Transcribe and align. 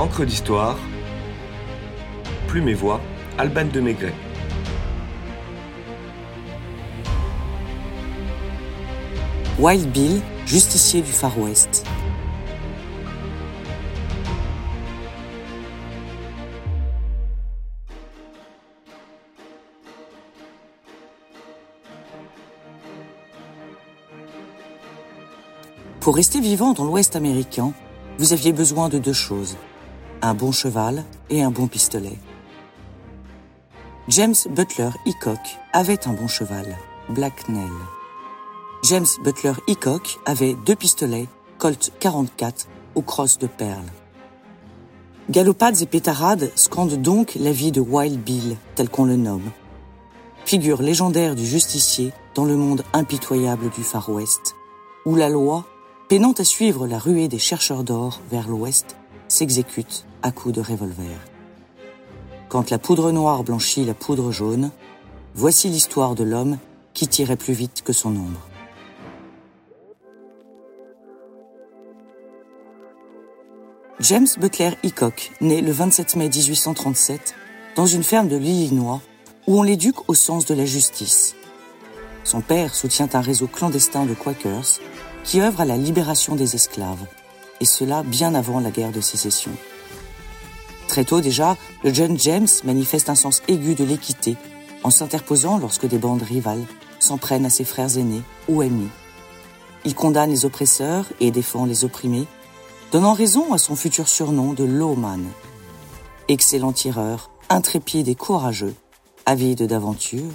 Encre 0.00 0.24
d'histoire, 0.24 0.78
Plume 2.48 2.70
et 2.70 2.74
Voix, 2.74 3.02
Alban 3.36 3.66
de 3.66 3.80
Maigret. 3.80 4.14
Wild 9.58 9.92
Bill, 9.92 10.22
justicier 10.46 11.02
du 11.02 11.12
Far 11.12 11.38
West. 11.38 11.84
Pour 26.00 26.16
rester 26.16 26.40
vivant 26.40 26.72
dans 26.72 26.84
l'Ouest 26.84 27.16
américain, 27.16 27.74
vous 28.16 28.32
aviez 28.32 28.54
besoin 28.54 28.88
de 28.88 28.98
deux 28.98 29.12
choses, 29.12 29.58
un 30.22 30.34
bon 30.34 30.52
cheval 30.52 31.04
et 31.30 31.42
un 31.42 31.50
bon 31.50 31.66
pistolet. 31.66 32.18
James 34.08 34.34
Butler 34.50 34.90
Hickok 35.06 35.38
avait 35.72 36.06
un 36.06 36.12
bon 36.12 36.28
cheval, 36.28 36.76
Blacknell. 37.08 37.70
James 38.82 39.06
Butler 39.24 39.54
Hickok 39.66 40.18
avait 40.26 40.56
deux 40.66 40.74
pistolets 40.74 41.28
Colt 41.58 41.92
44 42.00 42.66
aux 42.94 43.02
crosses 43.02 43.38
de 43.38 43.46
perles. 43.46 43.92
Galopades 45.30 45.80
et 45.80 45.86
pétarades 45.86 46.50
scandent 46.56 47.00
donc 47.00 47.36
la 47.38 47.52
vie 47.52 47.72
de 47.72 47.80
Wild 47.80 48.20
Bill, 48.20 48.56
tel 48.74 48.88
qu'on 48.88 49.04
le 49.04 49.16
nomme. 49.16 49.50
Figure 50.44 50.82
légendaire 50.82 51.34
du 51.34 51.46
justicier 51.46 52.12
dans 52.34 52.44
le 52.44 52.56
monde 52.56 52.82
impitoyable 52.92 53.70
du 53.70 53.84
Far 53.84 54.08
West, 54.08 54.56
où 55.06 55.14
la 55.14 55.28
loi, 55.28 55.66
peinant 56.08 56.32
à 56.32 56.44
suivre 56.44 56.86
la 56.86 56.98
ruée 56.98 57.28
des 57.28 57.38
chercheurs 57.38 57.84
d'or 57.84 58.20
vers 58.30 58.48
l'ouest, 58.48 58.96
s'exécute 59.28 60.04
à 60.22 60.32
coups 60.32 60.54
de 60.54 60.60
revolver. 60.60 61.18
Quand 62.48 62.70
la 62.70 62.78
poudre 62.78 63.12
noire 63.12 63.44
blanchit 63.44 63.84
la 63.84 63.94
poudre 63.94 64.32
jaune, 64.32 64.70
voici 65.34 65.68
l'histoire 65.68 66.14
de 66.14 66.24
l'homme 66.24 66.58
qui 66.94 67.06
tirait 67.06 67.36
plus 67.36 67.54
vite 67.54 67.82
que 67.82 67.92
son 67.92 68.10
ombre. 68.10 68.48
James 74.00 74.26
Butler 74.38 74.70
Hickok 74.82 75.30
naît 75.40 75.60
le 75.60 75.72
27 75.72 76.16
mai 76.16 76.28
1837 76.28 77.34
dans 77.76 77.86
une 77.86 78.02
ferme 78.02 78.28
de 78.28 78.36
l'Illinois 78.36 79.00
où 79.46 79.58
on 79.58 79.62
l'éduque 79.62 80.08
au 80.08 80.14
sens 80.14 80.46
de 80.46 80.54
la 80.54 80.64
justice. 80.64 81.36
Son 82.24 82.40
père 82.40 82.74
soutient 82.74 83.08
un 83.12 83.20
réseau 83.20 83.46
clandestin 83.46 84.06
de 84.06 84.14
Quakers 84.14 84.80
qui 85.24 85.40
œuvre 85.40 85.60
à 85.60 85.64
la 85.64 85.76
libération 85.76 86.34
des 86.34 86.54
esclaves, 86.54 87.06
et 87.60 87.64
cela 87.64 88.02
bien 88.02 88.34
avant 88.34 88.58
la 88.60 88.70
guerre 88.70 88.92
de 88.92 89.00
sécession. 89.00 89.52
Très 90.90 91.04
tôt 91.04 91.20
déjà, 91.20 91.56
le 91.84 91.94
jeune 91.94 92.18
James 92.18 92.48
manifeste 92.64 93.10
un 93.10 93.14
sens 93.14 93.42
aigu 93.46 93.76
de 93.76 93.84
l'équité 93.84 94.36
en 94.82 94.90
s'interposant 94.90 95.56
lorsque 95.56 95.86
des 95.86 95.98
bandes 95.98 96.24
rivales 96.24 96.64
s'en 96.98 97.16
prennent 97.16 97.46
à 97.46 97.50
ses 97.50 97.62
frères 97.62 97.96
aînés 97.96 98.24
ou 98.48 98.60
ennemis. 98.60 98.88
Il 99.84 99.94
condamne 99.94 100.30
les 100.30 100.46
oppresseurs 100.46 101.04
et 101.20 101.30
défend 101.30 101.64
les 101.64 101.84
opprimés, 101.84 102.26
donnant 102.90 103.12
raison 103.12 103.52
à 103.52 103.58
son 103.58 103.76
futur 103.76 104.08
surnom 104.08 104.52
de 104.52 104.64
Lawman. 104.64 105.22
Excellent 106.26 106.72
tireur, 106.72 107.30
intrépide 107.50 108.08
et 108.08 108.16
courageux, 108.16 108.74
avide 109.26 109.68
d'aventure, 109.68 110.32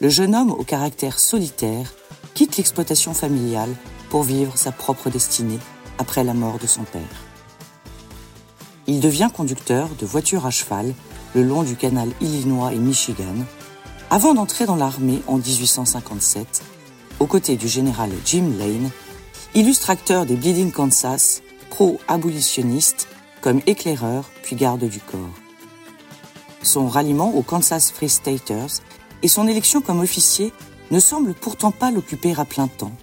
le 0.00 0.08
jeune 0.08 0.34
homme 0.34 0.52
au 0.52 0.64
caractère 0.64 1.18
solitaire 1.18 1.92
quitte 2.32 2.56
l'exploitation 2.56 3.12
familiale 3.12 3.74
pour 4.08 4.22
vivre 4.22 4.56
sa 4.56 4.72
propre 4.72 5.10
destinée 5.10 5.58
après 5.98 6.24
la 6.24 6.32
mort 6.32 6.58
de 6.58 6.66
son 6.66 6.84
père. 6.84 7.27
Il 8.88 9.00
devient 9.00 9.28
conducteur 9.32 9.90
de 9.98 10.06
voitures 10.06 10.46
à 10.46 10.50
cheval 10.50 10.94
le 11.34 11.42
long 11.42 11.62
du 11.62 11.76
canal 11.76 12.08
Illinois 12.20 12.72
et 12.72 12.78
Michigan, 12.78 13.34
avant 14.10 14.34
d'entrer 14.34 14.64
dans 14.64 14.76
l'armée 14.76 15.20
en 15.26 15.36
1857, 15.36 16.62
aux 17.20 17.26
côtés 17.26 17.56
du 17.56 17.68
général 17.68 18.10
Jim 18.24 18.50
Lane, 18.58 18.90
illustrateur 19.54 20.26
des 20.26 20.36
Bleeding 20.36 20.72
Kansas, 20.72 21.42
pro-abolitionniste, 21.68 23.08
comme 23.42 23.60
éclaireur 23.66 24.24
puis 24.42 24.56
garde 24.56 24.84
du 24.88 25.00
corps. 25.00 25.20
Son 26.62 26.88
ralliement 26.88 27.34
aux 27.34 27.42
Kansas 27.42 27.92
Free 27.92 28.08
Staters 28.08 28.80
et 29.22 29.28
son 29.28 29.46
élection 29.46 29.80
comme 29.80 30.00
officier 30.00 30.52
ne 30.90 30.98
semblent 30.98 31.34
pourtant 31.34 31.70
pas 31.70 31.90
l'occuper 31.90 32.34
à 32.36 32.44
plein 32.44 32.66
temps 32.66 32.96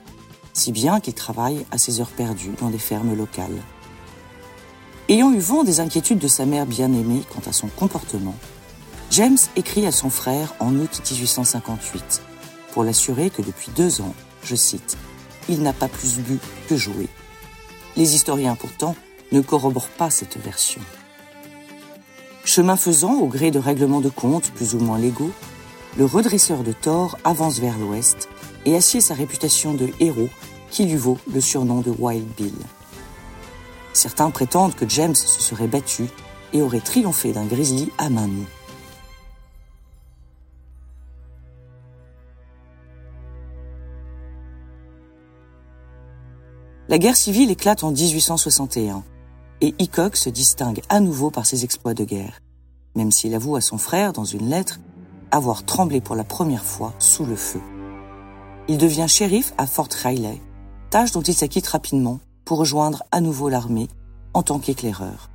si 0.56 0.72
bien 0.72 1.00
qu'il 1.02 1.14
travaille 1.14 1.66
à 1.70 1.78
ses 1.78 2.00
heures 2.00 2.10
perdues 2.10 2.54
dans 2.62 2.70
des 2.70 2.80
fermes 2.80 3.16
locales. 3.16 3.62
Ayant 5.08 5.32
eu 5.32 5.38
vent 5.38 5.64
des 5.64 5.82
inquiétudes 5.82 6.18
de 6.18 6.28
sa 6.28 6.48
mère 6.48 6.66
bien-aimée 6.66 7.22
quant 7.30 7.48
à 7.48 7.54
son 7.54 7.68
comportement, 7.68 8.34
James 9.12 9.38
écrit 9.56 9.86
à 9.86 9.92
son 9.92 10.10
frère 10.10 10.56
en 10.60 10.74
août 10.78 11.00
1858 11.12 12.24
pour 12.74 12.84
l'assurer 12.84 13.30
que 13.30 13.44
depuis 13.44 13.70
deux 13.76 14.02
ans, 14.02 14.16
je 14.42 14.56
cite, 14.56 14.98
il 15.48 15.62
n'a 15.62 15.74
pas 15.74 15.90
plus 15.90 16.18
bu 16.18 16.40
que 16.68 16.76
joué. 16.76 17.08
Les 17.96 18.16
historiens 18.16 18.56
pourtant 18.56 18.96
ne 19.32 19.42
corroborent 19.42 19.90
pas 19.90 20.10
cette 20.10 20.38
version. 20.38 20.82
Chemin 22.44 22.76
faisant, 22.76 23.14
au 23.14 23.28
gré 23.28 23.52
de 23.52 23.60
règlements 23.60 24.02
de 24.02 24.10
compte 24.10 24.50
plus 24.54 24.74
ou 24.74 24.80
moins 24.80 24.98
légaux, 24.98 25.32
le 25.98 26.06
redresseur 26.06 26.64
de 26.64 26.72
tort 26.72 27.16
avance 27.24 27.60
vers 27.60 27.78
l'ouest 27.78 28.28
et 28.66 28.76
assied 28.76 29.02
sa 29.02 29.14
réputation 29.14 29.76
de 29.76 29.88
héros 30.00 30.30
qui 30.72 30.86
lui 30.86 30.98
vaut 30.98 31.20
le 31.32 31.42
surnom 31.42 31.82
de 31.82 31.92
Wild 31.92 32.26
Bill. 32.36 32.56
Certains 33.96 34.30
prétendent 34.30 34.76
que 34.76 34.88
James 34.90 35.16
se 35.16 35.42
serait 35.42 35.70
battu 35.70 36.08
et 36.52 36.62
aurait 36.62 36.82
triomphé 36.82 37.32
d'un 37.32 37.46
grizzly 37.46 37.94
à 37.98 38.10
main 38.10 38.28
nue. 38.28 38.46
La 46.90 46.98
guerre 46.98 47.16
civile 47.16 47.52
éclate 47.52 47.86
en 47.86 47.92
1861 47.92 49.02
et 49.62 49.74
Hickok 49.80 50.18
se 50.18 50.30
distingue 50.30 50.82
à 50.90 51.00
nouveau 51.00 51.32
par 51.32 51.46
ses 51.46 51.64
exploits 51.64 51.94
de 51.94 52.04
guerre, 52.04 52.42
même 52.96 53.12
s'il 53.12 53.34
avoue 53.34 53.56
à 53.56 53.62
son 53.62 53.78
frère 53.78 54.12
dans 54.12 54.26
une 54.26 54.50
lettre 54.50 54.82
avoir 55.32 55.64
tremblé 55.64 56.02
pour 56.02 56.16
la 56.16 56.26
première 56.26 56.66
fois 56.66 56.94
sous 57.00 57.26
le 57.26 57.38
feu. 57.38 57.62
Il 58.68 58.78
devient 58.78 59.08
shérif 59.08 59.54
à 59.58 59.66
Fort 59.66 59.88
Riley, 60.04 60.42
tâche 60.90 61.14
dont 61.14 61.22
il 61.22 61.34
s'acquitte 61.34 61.68
rapidement 61.68 62.20
pour 62.46 62.60
rejoindre 62.60 63.04
à 63.12 63.22
nouveau 63.22 63.50
l'armée 63.50 63.88
en 64.34 64.44
tant 64.44 64.60
qu'éclaireur, 64.60 65.30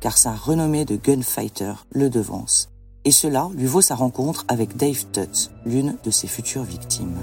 car 0.00 0.16
sa 0.18 0.32
renommée 0.32 0.84
de 0.84 0.96
gunfighter 0.96 1.74
le 1.90 2.10
devance, 2.10 2.70
et 3.04 3.12
cela 3.12 3.48
lui 3.54 3.66
vaut 3.66 3.82
sa 3.82 3.94
rencontre 3.94 4.44
avec 4.48 4.76
Dave 4.76 5.04
Tutt, 5.12 5.50
l'une 5.64 5.96
de 6.02 6.10
ses 6.10 6.26
futures 6.26 6.64
victimes. 6.64 7.18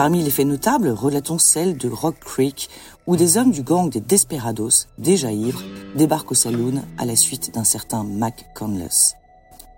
Parmi 0.00 0.22
les 0.22 0.30
faits 0.30 0.46
notables, 0.46 0.88
relatons 0.88 1.36
celle 1.36 1.76
de 1.76 1.86
Rock 1.86 2.20
Creek, 2.20 2.70
où 3.06 3.16
des 3.16 3.36
hommes 3.36 3.50
du 3.50 3.62
gang 3.62 3.90
des 3.90 4.00
Desperados, 4.00 4.86
déjà 4.96 5.30
ivres, 5.30 5.62
débarquent 5.94 6.32
au 6.32 6.34
saloon 6.34 6.82
à 6.96 7.04
la 7.04 7.16
suite 7.16 7.52
d'un 7.52 7.64
certain 7.64 8.02
Mac 8.02 8.46
Conless 8.54 9.16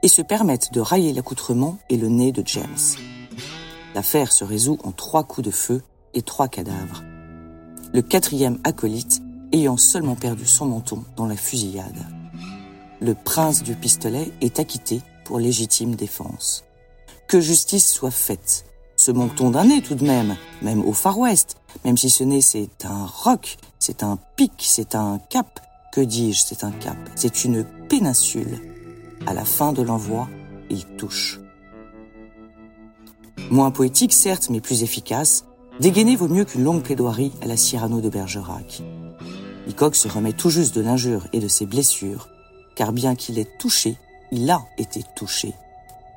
et 0.04 0.06
se 0.06 0.22
permettent 0.22 0.72
de 0.72 0.78
railler 0.78 1.12
l'accoutrement 1.12 1.76
et 1.90 1.96
le 1.96 2.08
nez 2.08 2.30
de 2.30 2.44
James. 2.46 3.00
L'affaire 3.96 4.30
se 4.30 4.44
résout 4.44 4.78
en 4.84 4.92
trois 4.92 5.24
coups 5.24 5.46
de 5.46 5.50
feu 5.50 5.82
et 6.14 6.22
trois 6.22 6.46
cadavres. 6.46 7.02
Le 7.92 8.00
quatrième 8.00 8.60
acolyte 8.62 9.22
ayant 9.50 9.76
seulement 9.76 10.14
perdu 10.14 10.46
son 10.46 10.66
menton 10.66 11.02
dans 11.16 11.26
la 11.26 11.36
fusillade. 11.36 12.06
Le 13.00 13.14
prince 13.14 13.64
du 13.64 13.74
pistolet 13.74 14.30
est 14.40 14.60
acquitté 14.60 15.02
pour 15.24 15.40
légitime 15.40 15.96
défense. 15.96 16.62
Que 17.26 17.40
justice 17.40 17.92
soit 17.92 18.12
faite 18.12 18.66
ce 19.02 19.10
manque-t-on 19.10 19.50
d'un 19.50 19.64
nez 19.64 19.82
tout 19.82 19.96
de 19.96 20.06
même, 20.06 20.36
même 20.62 20.84
au 20.84 20.92
Far 20.92 21.18
West, 21.18 21.56
même 21.84 21.96
si 21.96 22.08
ce 22.08 22.22
nez 22.22 22.40
c'est 22.40 22.84
un 22.84 23.04
roc, 23.04 23.56
c'est 23.80 24.04
un 24.04 24.16
pic, 24.36 24.52
c'est 24.58 24.94
un 24.94 25.18
cap. 25.28 25.58
Que 25.92 26.00
dis-je, 26.00 26.44
c'est 26.44 26.62
un 26.62 26.70
cap, 26.70 26.96
c'est 27.16 27.44
une 27.44 27.64
péninsule. 27.88 28.60
À 29.26 29.34
la 29.34 29.44
fin 29.44 29.72
de 29.72 29.82
l'envoi, 29.82 30.28
il 30.70 30.84
touche. 30.96 31.40
Moins 33.50 33.72
poétique 33.72 34.12
certes, 34.12 34.50
mais 34.50 34.60
plus 34.60 34.84
efficace, 34.84 35.46
dégainer 35.80 36.14
vaut 36.14 36.28
mieux 36.28 36.44
qu'une 36.44 36.62
longue 36.62 36.82
plaidoirie 36.82 37.32
à 37.42 37.46
la 37.46 37.56
Cyrano 37.56 38.00
de 38.00 38.08
Bergerac. 38.08 38.82
Lecoq 39.66 39.96
se 39.96 40.06
remet 40.06 40.32
tout 40.32 40.50
juste 40.50 40.76
de 40.76 40.80
l'injure 40.80 41.26
et 41.32 41.40
de 41.40 41.48
ses 41.48 41.66
blessures, 41.66 42.28
car 42.76 42.92
bien 42.92 43.16
qu'il 43.16 43.40
ait 43.40 43.50
touché, 43.58 43.96
il 44.30 44.48
a 44.48 44.62
été 44.78 45.02
touché 45.16 45.54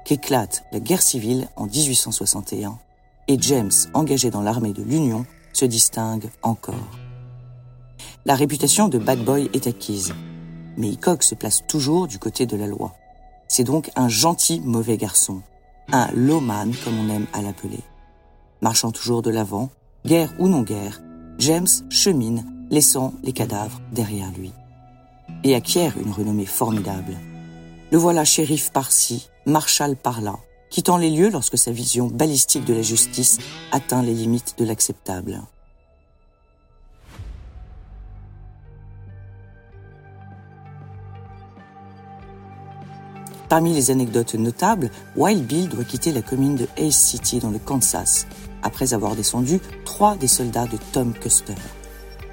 qu'éclate 0.06 0.64
la 0.72 0.80
guerre 0.80 1.02
civile 1.02 1.50
en 1.58 1.66
1861 1.66 2.80
et 3.28 3.38
James, 3.42 3.72
engagé 3.94 4.30
dans 4.30 4.42
l'armée 4.42 4.72
de 4.72 4.84
l'Union, 4.84 5.26
se 5.52 5.66
distingue 5.66 6.30
encore. 6.44 6.76
La 8.26 8.36
réputation 8.36 8.88
de 8.88 9.00
bad 9.00 9.24
boy 9.24 9.50
est 9.54 9.68
acquise, 9.68 10.14
mais 10.78 10.90
Hickok 10.90 11.24
se 11.24 11.36
place 11.36 11.66
toujours 11.68 12.08
du 12.08 12.20
côté 12.20 12.46
de 12.46 12.56
la 12.56 12.68
loi. 12.68 12.94
C'est 13.48 13.64
donc 13.64 13.90
un 13.96 14.10
gentil 14.10 14.62
mauvais 14.62 14.98
garçon, 14.98 15.42
un 15.92 16.08
lawman 16.14 16.72
comme 16.84 17.00
on 17.00 17.10
aime 17.10 17.28
à 17.34 17.42
l'appeler. 17.42 17.80
Marchant 18.62 18.92
toujours 18.92 19.22
de 19.22 19.32
l'avant, 19.32 19.70
guerre 20.06 20.34
ou 20.40 20.48
non 20.48 20.62
guerre, 20.62 21.02
James 21.40 21.68
chemine, 21.90 22.46
laissant 22.70 23.14
les 23.24 23.34
cadavres 23.34 23.82
derrière 23.92 24.32
lui. 24.38 24.52
Et 25.44 25.56
acquiert 25.56 25.98
une 25.98 26.12
renommée 26.12 26.46
formidable. 26.46 27.18
Le 27.92 27.98
voilà 27.98 28.26
shérif 28.26 28.72
par-ci, 28.72 29.30
marshal 29.46 29.96
par-là, 29.96 30.38
quittant 30.70 30.98
les 30.98 31.10
lieux 31.10 31.30
lorsque 31.30 31.58
sa 31.58 31.72
vision 31.72 32.08
balistique 32.08 32.66
de 32.66 32.74
la 32.74 32.82
justice 32.82 33.38
atteint 33.72 34.02
les 34.02 34.14
limites 34.14 34.56
de 34.58 34.66
l'acceptable. 34.66 35.42
Parmi 43.48 43.74
les 43.74 43.92
anecdotes 43.92 44.34
notables, 44.34 44.90
Wild 45.16 45.46
Bill 45.46 45.70
doit 45.70 45.84
quitter 45.84 46.12
la 46.12 46.24
commune 46.24 46.56
de 46.56 46.68
Ace 46.78 46.98
City 46.98 47.40
dans 47.40 47.52
le 47.52 47.60
Kansas, 47.60 48.26
après 48.64 48.94
avoir 48.96 49.16
descendu 49.16 49.60
trois 49.86 50.16
des 50.16 50.28
soldats 50.28 50.66
de 50.66 50.78
Tom 50.92 51.14
Custer, 51.14 51.54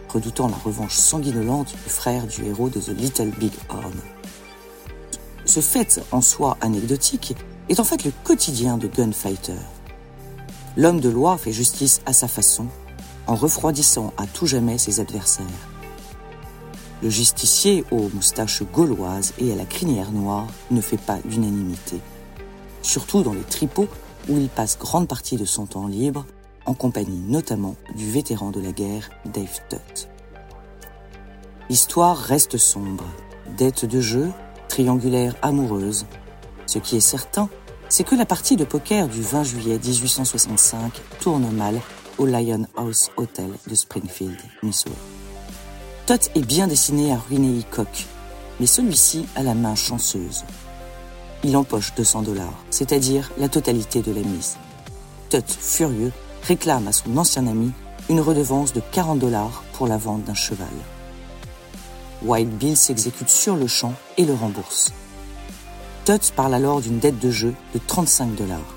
redoutant 0.09 0.49
la 0.49 0.57
revanche 0.57 0.95
sanguinolente 0.95 1.75
du 1.85 1.91
frère 1.91 2.27
du 2.27 2.47
héros 2.47 2.71
de 2.71 2.81
The 2.81 2.99
Little 2.99 3.31
Big 3.39 3.53
Horn. 3.69 3.93
Ce 5.53 5.61
fait, 5.61 6.01
en 6.13 6.23
soi 6.23 6.57
anecdotique, 6.63 7.37
est 7.69 7.79
en 7.79 7.85
fait 7.85 8.05
le 8.05 8.13
quotidien 8.25 8.79
de 8.79 8.87
Gunfighter. 8.87 9.61
L'homme 10.79 10.99
de 10.99 11.11
loi 11.11 11.37
fait 11.37 11.53
justice 11.53 12.01
à 12.07 12.15
sa 12.15 12.27
façon, 12.27 12.69
en 13.27 13.35
refroidissant 13.35 14.15
à 14.17 14.27
tout 14.27 14.47
jamais 14.47 14.79
ses 14.79 14.99
adversaires. 14.99 15.45
Le 17.03 17.11
justicier 17.11 17.85
aux 17.91 18.09
moustaches 18.15 18.63
gauloises 18.63 19.35
et 19.39 19.53
à 19.53 19.55
la 19.55 19.67
crinière 19.67 20.11
noire 20.11 20.47
ne 20.71 20.81
fait 20.81 20.97
pas 20.97 21.19
l'unanimité, 21.29 22.01
surtout 22.81 23.23
dans 23.23 23.35
les 23.35 23.43
tripots 23.43 23.89
où 24.31 24.39
il 24.39 24.49
passe 24.49 24.79
grande 24.79 25.07
partie 25.07 25.37
de 25.37 25.45
son 25.45 25.67
temps 25.67 25.87
libre, 25.87 26.25
en 26.65 26.73
compagnie 26.73 27.21
notamment 27.29 27.77
du 27.95 28.11
vétéran 28.11 28.53
de 28.53 28.61
la 28.63 28.73
guerre 28.73 29.11
Dave 29.27 29.61
Tutt. 29.69 30.09
L'histoire 31.69 32.17
reste 32.17 32.57
sombre, 32.57 33.05
dette 33.59 33.85
de 33.85 34.01
jeu, 34.01 34.33
triangulaire 34.73 35.35
amoureuse. 35.43 36.07
Ce 36.65 36.79
qui 36.79 36.97
est 36.97 37.01
certain, 37.01 37.51
c'est 37.91 38.05
que 38.05 38.15
la 38.15 38.25
partie 38.25 38.57
de 38.57 38.65
poker 38.65 39.07
du 39.07 39.21
20 39.21 39.43
juillet 39.43 39.79
1865 39.79 40.99
tourne 41.21 41.51
mal 41.51 41.79
au 42.17 42.25
Lion 42.25 42.65
House 42.75 43.11
Hotel 43.19 43.51
de 43.67 43.75
Springfield, 43.75 44.39
Missouri. 44.63 44.97
Todd 46.07 46.21
est 46.35 46.47
bien 46.47 46.69
destiné 46.69 47.13
à 47.13 47.19
ruiner 47.19 47.51
Hickok, 47.59 48.07
mais 48.61 48.67
celui-ci 48.67 49.27
a 49.37 49.43
la 49.43 49.53
main 49.53 49.75
chanceuse. 49.75 50.43
Il 51.45 51.55
empoche 51.55 51.93
200 51.95 52.23
dollars, 52.23 52.65
c'est-à-dire 52.71 53.31
la 53.37 53.51
totalité 53.51 54.01
de 54.01 54.13
la 54.13 54.23
mise. 54.23 54.57
Todd, 55.29 55.45
furieux, 55.47 56.13
réclame 56.45 56.89
à 56.89 56.93
son 56.93 57.15
ancien 57.19 57.47
ami 57.47 57.73
une 58.09 58.21
redevance 58.21 58.73
de 58.73 58.81
40 58.91 59.19
dollars 59.19 59.65
pour 59.75 59.87
la 59.87 59.99
vente 59.99 60.25
d'un 60.25 60.33
cheval. 60.33 60.67
White 62.25 62.51
Bill 62.51 62.77
s'exécute 62.77 63.29
sur 63.29 63.57
le 63.57 63.67
champ 63.67 63.95
et 64.17 64.25
le 64.25 64.35
rembourse. 64.35 64.93
Todd 66.05 66.21
parle 66.37 66.55
alors 66.55 66.81
d'une 66.81 67.01
dette 67.01 67.19
de 67.19 67.31
jeu 67.33 67.53
de 67.75 67.81
35 67.85 68.37
dollars. 68.37 68.77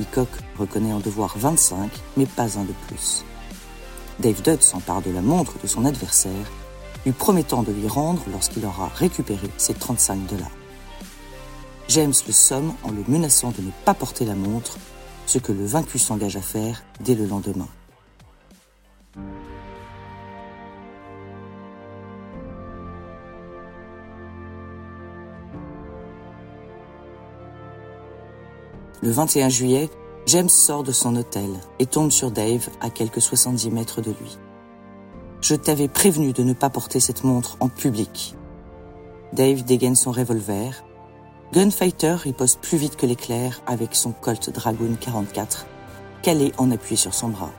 Hickok 0.00 0.28
reconnaît 0.58 0.92
en 0.92 0.98
devoir 0.98 1.38
25, 1.38 1.88
mais 2.16 2.26
pas 2.26 2.58
un 2.58 2.64
de 2.64 2.74
plus. 2.88 3.24
Dave 4.18 4.42
Dutt 4.42 4.62
s'empare 4.62 5.02
de 5.02 5.12
la 5.12 5.20
montre 5.20 5.54
de 5.62 5.68
son 5.68 5.84
adversaire, 5.84 6.50
lui 7.04 7.12
promettant 7.12 7.62
de 7.62 7.70
lui 7.70 7.86
rendre 7.86 8.22
lorsqu'il 8.32 8.66
aura 8.66 8.90
récupéré 8.96 9.48
ses 9.56 9.74
35 9.74 10.26
dollars. 10.26 10.50
James 11.88 12.14
le 12.26 12.32
somme 12.32 12.72
en 12.82 12.90
le 12.90 13.04
menaçant 13.06 13.52
de 13.52 13.62
ne 13.62 13.70
pas 13.84 13.94
porter 13.94 14.24
la 14.24 14.34
montre, 14.34 14.78
ce 15.26 15.38
que 15.38 15.52
le 15.52 15.64
vaincu 15.64 16.00
s'engage 16.00 16.36
à 16.36 16.42
faire 16.42 16.82
dès 17.00 17.14
le 17.14 17.26
lendemain. 17.26 17.68
Le 29.04 29.10
21 29.10 29.50
juillet, 29.50 29.90
James 30.24 30.48
sort 30.48 30.82
de 30.82 30.90
son 30.90 31.14
hôtel 31.16 31.50
et 31.78 31.84
tombe 31.84 32.10
sur 32.10 32.30
Dave 32.30 32.70
à 32.80 32.88
quelques 32.88 33.20
70 33.20 33.70
mètres 33.70 34.00
de 34.00 34.08
lui. 34.08 34.38
Je 35.42 35.54
t'avais 35.54 35.88
prévenu 35.88 36.32
de 36.32 36.42
ne 36.42 36.54
pas 36.54 36.70
porter 36.70 37.00
cette 37.00 37.22
montre 37.22 37.58
en 37.60 37.68
public. 37.68 38.34
Dave 39.34 39.62
dégaine 39.62 39.94
son 39.94 40.10
revolver. 40.10 40.82
Gunfighter 41.52 42.14
riposte 42.14 42.62
plus 42.62 42.78
vite 42.78 42.96
que 42.96 43.04
l'éclair 43.04 43.60
avec 43.66 43.94
son 43.94 44.12
Colt 44.12 44.48
Dragoon 44.48 44.96
44, 44.98 45.66
calé 46.22 46.54
en 46.56 46.70
appui 46.70 46.96
sur 46.96 47.12
son 47.12 47.28
bras. 47.28 47.52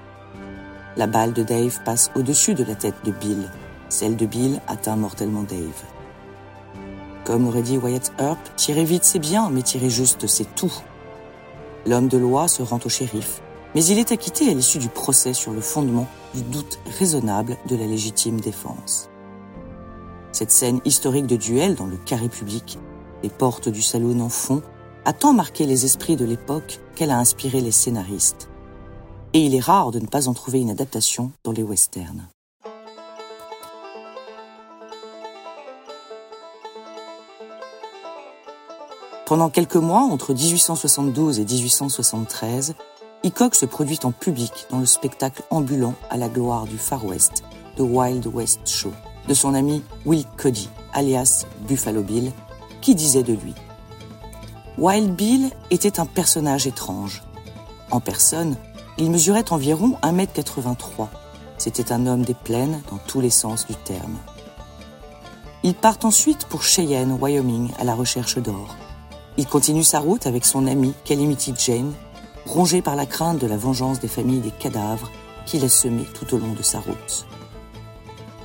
La 0.97 1.05
balle 1.05 1.33
de 1.33 1.43
Dave 1.43 1.79
passe 1.85 2.09
au-dessus 2.15 2.55
de 2.55 2.63
la 2.63 2.73
tête 2.73 3.05
de 3.05 3.11
Bill. 3.11 3.51
Celle 3.89 4.15
de 4.15 4.25
Bill 4.25 4.61
atteint 4.65 4.95
mortellement 4.95 5.43
Dave. 5.43 5.83
Comme 7.23 7.47
aurait 7.47 7.61
dit 7.61 7.77
Wyatt 7.77 8.13
Earp, 8.17 8.39
tirer 8.55 8.83
vite 8.83 9.03
c'est 9.03 9.19
bien, 9.19 9.51
mais 9.51 9.61
tirer 9.61 9.91
juste 9.91 10.25
c'est 10.25 10.55
tout. 10.55 10.73
L'homme 11.85 12.07
de 12.07 12.17
loi 12.17 12.47
se 12.47 12.63
rend 12.63 12.79
au 12.83 12.89
shérif, 12.89 13.41
mais 13.75 13.85
il 13.85 13.99
est 13.99 14.11
acquitté 14.11 14.49
à 14.49 14.53
l'issue 14.53 14.79
du 14.79 14.89
procès 14.89 15.33
sur 15.33 15.51
le 15.51 15.61
fondement 15.61 16.07
du 16.33 16.41
doute 16.41 16.79
raisonnable 16.97 17.57
de 17.67 17.75
la 17.75 17.85
légitime 17.85 18.41
défense. 18.41 19.09
Cette 20.31 20.51
scène 20.51 20.81
historique 20.83 21.27
de 21.27 21.35
duel 21.35 21.75
dans 21.75 21.85
le 21.85 21.97
carré 21.97 22.27
public, 22.27 22.79
les 23.23 23.29
portes 23.29 23.69
du 23.69 23.81
saloon 23.81 24.19
en 24.19 24.29
fond, 24.29 24.61
a 25.05 25.13
tant 25.13 25.33
marqué 25.33 25.65
les 25.65 25.85
esprits 25.85 26.15
de 26.15 26.25
l'époque 26.25 26.79
qu'elle 26.95 27.11
a 27.11 27.19
inspiré 27.19 27.61
les 27.61 27.71
scénaristes. 27.71 28.49
Et 29.33 29.45
il 29.45 29.53
est 29.53 29.59
rare 29.59 29.91
de 29.91 29.99
ne 29.99 30.07
pas 30.07 30.27
en 30.27 30.33
trouver 30.33 30.61
une 30.61 30.71
adaptation 30.71 31.31
dans 31.43 31.51
les 31.51 31.63
westerns. 31.63 32.27
Pendant 39.25 39.49
quelques 39.49 39.75
mois, 39.75 40.01
entre 40.01 40.35
1872 40.35 41.39
et 41.39 41.45
1873, 41.45 42.75
Hickok 43.23 43.55
se 43.55 43.65
produit 43.65 43.97
en 44.03 44.11
public 44.11 44.67
dans 44.69 44.77
le 44.77 44.85
spectacle 44.85 45.41
ambulant 45.49 45.95
à 46.11 46.17
la 46.17 46.29
gloire 46.29 46.65
du 46.65 46.77
Far 46.77 47.03
West, 47.03 47.43
The 47.75 47.81
Wild 47.81 48.27
West 48.27 48.67
Show, 48.67 48.91
de 49.27 49.33
son 49.33 49.55
ami 49.55 49.81
Will 50.05 50.25
Cody, 50.37 50.69
alias 50.93 51.47
Buffalo 51.67 52.03
Bill, 52.03 52.31
qui 52.81 52.93
disait 52.93 53.23
de 53.23 53.33
lui 53.33 53.55
Wild 54.77 55.15
Bill 55.15 55.49
était 55.71 55.99
un 55.99 56.05
personnage 56.05 56.67
étrange. 56.67 57.23
En 57.89 58.01
personne, 58.01 58.55
il 58.99 59.09
mesurait 59.09 59.51
environ 59.51 59.97
1m83. 60.03 61.07
C'était 61.57 61.91
un 61.91 62.05
homme 62.05 62.25
des 62.25 62.35
plaines 62.35 62.83
dans 62.91 62.99
tous 63.07 63.21
les 63.21 63.31
sens 63.31 63.65
du 63.65 63.73
terme. 63.73 64.17
Il 65.63 65.73
part 65.73 65.97
ensuite 66.03 66.45
pour 66.45 66.61
Cheyenne, 66.61 67.17
Wyoming, 67.19 67.71
à 67.79 67.85
la 67.85 67.95
recherche 67.95 68.37
d'or. 68.37 68.75
Il 69.37 69.47
continue 69.47 69.83
sa 69.83 69.99
route 69.99 70.27
avec 70.27 70.45
son 70.45 70.65
ami 70.65 70.93
Calamity 71.03 71.53
Jane, 71.57 71.91
rongé 72.45 72.81
par 72.81 72.95
la 72.95 73.05
crainte 73.05 73.39
de 73.39 73.47
la 73.47 73.57
vengeance 73.57 73.99
des 73.99 74.07
familles 74.07 74.39
des 74.39 74.51
cadavres 74.51 75.11
qu'il 75.45 75.65
a 75.65 75.69
semés 75.69 76.05
tout 76.13 76.33
au 76.33 76.37
long 76.37 76.53
de 76.53 76.63
sa 76.63 76.79
route. 76.79 77.27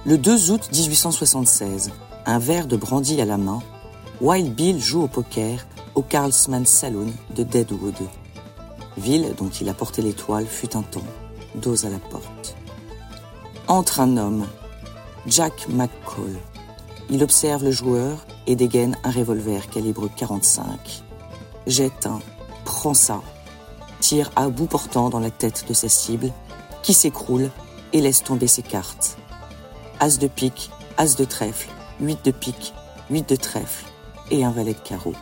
Le 0.05 0.19
2 0.19 0.51
août 0.51 0.69
1876, 0.73 1.93
un 2.27 2.39
verre 2.39 2.67
de 2.67 2.77
brandy 2.77 3.21
à 3.21 3.25
la 3.25 3.37
main, 3.37 3.61
Wild 4.21 4.55
Bill 4.55 4.81
joue 4.81 5.03
au 5.03 5.09
poker 5.09 5.65
au 5.95 6.03
Carlsman 6.03 6.67
Saloon 6.67 7.13
de 7.37 7.45
Deadwood. 7.45 7.95
Ville 8.97 9.35
dont 9.39 9.49
il 9.49 9.69
a 9.69 9.75
porté 9.75 10.03
l'étoile 10.03 10.47
fut 10.47 10.77
un 10.77 10.83
temps, 10.83 11.07
dos 11.55 11.87
à 11.87 11.89
la 11.89 11.99
porte. 11.99 12.57
Entre 13.69 14.01
un 14.01 14.17
homme, 14.17 14.47
Jack 15.27 15.69
McCall. 15.69 16.37
Il 17.11 17.23
observe 17.23 17.65
le 17.65 17.71
joueur 17.71 18.27
et 18.51 18.57
dégaine 18.57 18.97
un 19.05 19.13
revolver 19.13 19.71
calibre 19.71 20.09
45. 20.17 21.05
Jette 21.69 22.07
un, 22.07 22.19
prend 22.65 22.95
ça, 22.95 23.23
tire 24.01 24.33
à 24.35 24.49
bout 24.49 24.67
portant 24.67 25.09
dans 25.09 25.21
la 25.21 25.31
tête 25.31 25.67
de 25.69 25.73
sa 25.73 25.89
cible, 25.89 26.33
qui 26.83 26.93
s'écroule 26.93 27.51
et 27.93 28.01
laisse 28.01 28.25
tomber 28.25 28.49
ses 28.49 28.63
cartes. 28.63 29.17
As 30.01 30.19
de 30.19 30.27
pique, 30.27 30.71
as 30.97 31.15
de 31.15 31.25
trèfle, 31.25 31.69
8 32.01 32.25
de 32.25 32.31
pique, 32.33 32.75
8 33.09 33.29
de 33.29 33.37
trèfle 33.37 33.85
et 34.33 34.45
un 34.45 34.51
valet 34.51 34.75
de 34.75 34.81
carreau. 34.81 35.15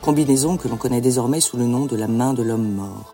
Combinaison 0.00 0.56
que 0.56 0.68
l'on 0.68 0.76
connaît 0.76 1.02
désormais 1.02 1.40
sous 1.40 1.58
le 1.58 1.66
nom 1.66 1.84
de 1.84 1.96
la 1.96 2.08
main 2.08 2.32
de 2.32 2.42
l'homme 2.42 2.72
mort. 2.72 3.12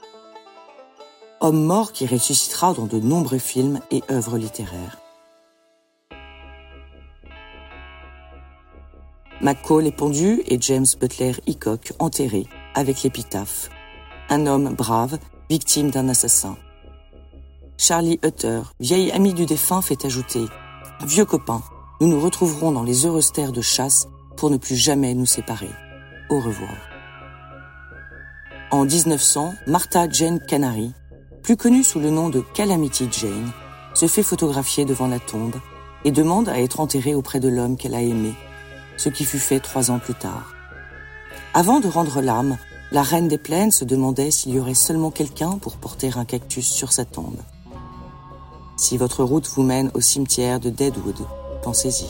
Homme 1.41 1.65
mort 1.65 1.91
qui 1.91 2.07
ressuscitera 2.07 2.73
dans 2.73 2.87
de 2.87 3.01
nombreux 3.01 3.39
films 3.39 3.81
et 3.91 4.05
œuvres 4.13 4.39
littéraires. 4.39 4.99
McCall 9.49 9.87
est 9.87 9.97
pendu 9.97 10.43
et 10.45 10.59
James 10.61 10.85
Butler 11.00 11.33
Hickok 11.47 11.95
enterré 12.00 12.47
avec 12.75 13.02
l'épitaphe. 13.02 13.71
Un 14.28 14.47
homme 14.47 14.75
brave, 14.75 15.19
victime 15.49 15.90
d'un 15.90 16.11
assassin. 16.11 16.59
Charlie 17.78 18.21
Hutter, 18.23 18.61
vieil 18.78 19.11
ami 19.11 19.33
du 19.33 19.47
défunt, 19.47 19.81
fait 19.81 20.05
ajouter 20.05 20.45
Vieux 21.07 21.25
copain, 21.25 21.62
nous 22.02 22.09
nous 22.09 22.21
retrouverons 22.21 22.73
dans 22.73 22.83
les 22.83 23.07
heureuses 23.07 23.33
terres 23.33 23.52
de 23.52 23.62
chasse 23.62 24.07
pour 24.37 24.50
ne 24.50 24.59
plus 24.59 24.76
jamais 24.76 25.14
nous 25.14 25.25
séparer. 25.25 25.71
Au 26.28 26.40
revoir. 26.40 26.76
En 28.71 28.85
1900, 28.85 29.55
Martha 29.67 30.11
Jane 30.11 30.40
Canary, 30.47 30.93
plus 31.43 31.57
connue 31.57 31.85
sous 31.85 32.00
le 32.00 32.11
nom 32.11 32.28
de 32.28 32.43
Calamity 32.52 33.09
Jane, 33.11 33.50
se 33.95 34.09
fait 34.09 34.23
photographier 34.23 34.85
devant 34.85 35.09
la 35.09 35.21
tombe 35.21 35.57
et 36.05 36.11
demande 36.11 36.50
à 36.50 36.61
être 36.61 36.81
enterrée 36.81 37.14
auprès 37.14 37.40
de 37.40 37.49
l'homme 37.49 37.78
qu'elle 37.78 37.95
a 37.95 38.02
aimé, 38.02 38.35
ce 38.99 39.09
qui 39.09 39.25
fut 39.25 39.38
fait 39.38 39.61
trois 39.61 39.90
ans 39.90 39.99
plus 39.99 40.14
tard. 40.14 40.52
Avant 41.55 41.81
de 41.81 41.88
rendre 41.88 42.21
l'âme, 42.21 42.59
la 42.93 43.02
reine 43.02 43.28
des 43.28 43.38
plaines 43.38 43.71
se 43.71 43.85
demandait 43.85 44.31
s'il 44.31 44.55
y 44.55 44.61
aurait 44.61 44.75
seulement 44.75 45.11
quelqu'un 45.11 45.59
pour 45.59 45.76
porter 45.76 46.11
un 46.17 46.25
cactus 46.25 46.67
sur 46.67 46.93
sa 46.93 47.05
tombe. 47.07 47.38
Si 48.76 48.97
votre 48.97 49.25
route 49.25 49.49
vous 49.49 49.62
mène 49.62 49.90
au 49.95 50.00
cimetière 50.00 50.61
de 50.61 50.71
Deadwood, 50.71 51.26
pensez-y. 51.62 52.07